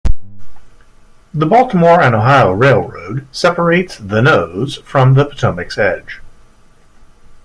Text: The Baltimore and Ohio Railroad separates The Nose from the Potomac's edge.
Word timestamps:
The 1.31 1.45
Baltimore 1.45 2.01
and 2.01 2.15
Ohio 2.15 2.53
Railroad 2.53 3.27
separates 3.31 3.97
The 3.99 4.19
Nose 4.23 4.77
from 4.77 5.13
the 5.13 5.25
Potomac's 5.25 5.77
edge. 5.77 6.21